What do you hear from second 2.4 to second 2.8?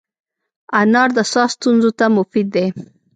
دی.